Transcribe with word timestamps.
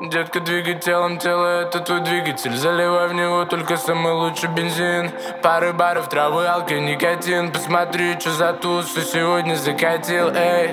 Детка, 0.00 0.38
двигай 0.38 0.74
телом, 0.74 1.18
тело 1.18 1.62
это 1.62 1.80
твой 1.80 2.00
двигатель. 2.00 2.56
Заливай 2.56 3.08
в 3.08 3.14
него 3.14 3.44
только 3.46 3.76
самый 3.76 4.12
лучший 4.12 4.48
бензин. 4.48 5.10
Пары 5.42 5.72
баров, 5.72 6.08
травы, 6.08 6.46
алки, 6.46 6.74
никотин. 6.74 7.50
Посмотри, 7.50 8.12
что 8.20 8.30
за 8.30 8.52
тусу 8.52 9.00
сегодня 9.00 9.56
закатил, 9.56 10.30
эй. 10.32 10.70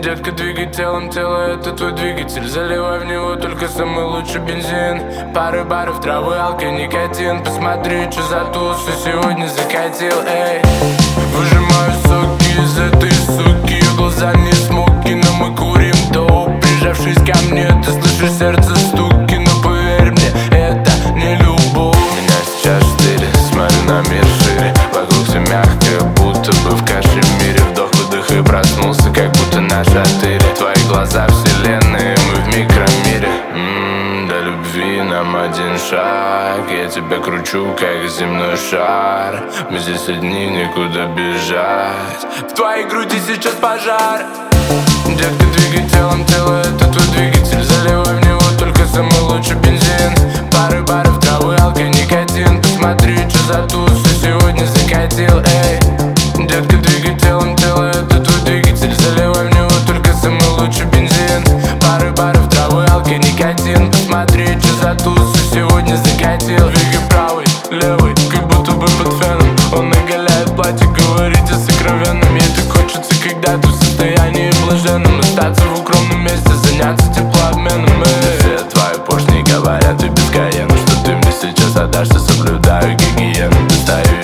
Детка, 0.00 0.32
двигай 0.32 0.70
телом, 0.70 1.08
тело 1.08 1.38
это 1.38 1.72
твой 1.72 1.92
двигатель. 1.92 2.46
Заливай 2.46 2.98
в 2.98 3.06
него 3.06 3.36
только 3.36 3.66
самый 3.66 4.04
лучший 4.04 4.42
бензин. 4.42 5.32
Пары 5.32 5.64
баров, 5.64 6.02
травы, 6.02 6.36
алки, 6.36 6.66
никотин. 6.66 7.42
Посмотри, 7.42 8.10
что 8.10 8.22
за 8.24 8.44
тусу 8.52 8.90
сегодня 9.02 9.46
закатил, 9.46 10.20
эй. 10.26 10.60
Выжимаю 11.34 11.69
мягкое, 25.90 26.08
будто 26.10 26.52
бы 26.62 26.70
в 26.70 26.84
кашемире 26.84 27.60
Вдох, 27.70 27.90
выдох 27.94 28.30
и 28.30 28.42
проснулся, 28.42 29.10
как 29.10 29.30
будто 29.32 29.60
на 29.60 29.84
шатыре. 29.84 30.40
Твои 30.56 30.74
глаза 30.88 31.26
вселенные, 31.28 32.16
мы 32.28 32.34
в 32.42 32.46
микромире. 32.48 33.28
М-м, 33.54 34.28
До 34.28 34.40
любви 34.40 35.02
нам 35.02 35.36
один 35.36 35.78
шаг. 35.78 36.70
Я 36.70 36.86
тебя 36.88 37.18
кручу, 37.18 37.74
как 37.78 38.08
земной 38.08 38.56
шар. 38.56 39.42
Мы 39.70 39.78
здесь 39.78 40.08
одни, 40.08 40.46
никуда 40.48 41.06
бежать. 41.06 42.26
В 42.50 42.54
твоей 42.54 42.84
груди 42.84 43.20
сейчас 43.26 43.54
пожар. 43.54 44.24
Детка, 45.06 45.49
сегодня 54.30 54.64
закатил, 54.64 55.38
эй. 55.38 56.46
Детка, 56.46 56.76
двигай 56.76 57.18
телом, 57.18 57.56
тело 57.56 57.90
это 57.90 58.20
твой 58.20 58.40
двигатель 58.44 58.94
Заливай 58.94 59.48
в 59.48 59.54
него 59.54 59.70
только 59.86 60.12
самый 60.14 60.46
лучший 60.58 60.86
бензин. 60.86 61.42
Пары 61.80 62.12
баров, 62.12 62.48
травы, 62.48 62.84
алка, 62.86 63.16
никотин. 63.16 63.90
Посмотри, 63.90 64.46
что 64.60 64.74
за 64.82 64.94
тусу 64.94 65.36
сегодня 65.52 65.96
закатил. 65.96 66.68
Двигай 66.68 67.08
правый, 67.08 67.46
левый, 67.70 68.14
как 68.30 68.46
будто 68.46 68.72
бы 68.72 68.86
под 68.86 69.12
феном. 69.18 69.56
Он 69.72 69.92
оголяет 69.92 70.54
платье, 70.54 70.86
говорит 70.86 71.50
о 71.50 71.54
сокровенном. 71.54 72.34
Ей 72.34 72.50
так 72.54 72.70
хочется, 72.70 73.12
когда 73.22 73.58
ты 73.58 73.66
в 73.66 73.74
состоянии 73.82 74.52
блаженном. 74.64 75.18
Остаться 75.18 75.64
в 75.64 75.80
укромном 75.80 76.22
месте, 76.22 76.50
заняться 76.64 77.06
теплообменом 77.12 78.02
эй. 78.02 78.38
Все 78.38 78.64
твои 78.70 79.04
поршни 79.04 79.42
говорят 79.42 80.00
без 80.02 80.30
гаена 80.30 80.76
Что 80.86 81.04
ты 81.04 81.12
мне 81.12 81.32
сейчас 81.40 81.76
отдашься, 81.76 82.18
соблюдаю 82.18 82.96
гигиену 82.96 83.56
Достаю 83.68 84.19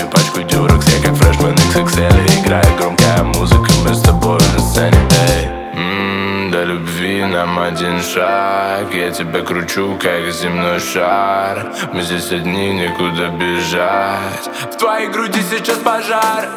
один 7.97 8.03
шаг 8.03 8.95
Я 8.95 9.11
тебя 9.11 9.41
кручу, 9.41 9.99
как 10.01 10.31
земной 10.31 10.81
шар. 10.81 11.73
Мы 11.93 12.03
здесь 12.03 12.31
одни, 12.33 12.73
никуда 12.75 13.29
бежать. 13.29 14.51
В 14.73 14.77
твоей 14.77 15.09
груди 15.09 15.41
сейчас 15.51 15.79
пожар. 15.79 16.49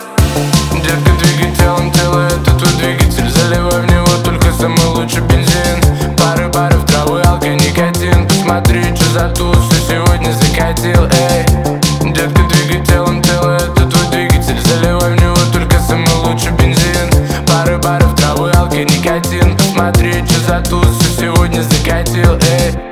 Детка, 0.73 1.11
двигай 1.19 1.55
телом, 1.55 1.91
тело 1.91 2.27
это 2.27 2.51
твой 2.57 2.73
двигатель. 2.73 3.29
Заливай 3.29 3.81
в 3.81 3.91
него 3.91 4.23
только 4.23 4.51
самый 4.53 4.85
лучший 4.85 5.21
бензин. 5.21 6.15
Пары 6.17 6.47
баров, 6.49 6.85
травы, 6.85 7.21
алка, 7.21 7.47
никотин. 7.47 8.27
Посмотри, 8.27 8.83
что 8.95 9.05
за 9.11 9.29
тусу 9.29 9.73
сегодня 9.87 10.31
закатил, 10.31 11.05
эй 11.05 11.28
Посмотри, 19.79 20.11
что 20.25 20.39
за 20.41 20.61
тусу 20.61 21.03
сегодня 21.17 21.61
закатил, 21.61 22.37
эй 22.51 22.88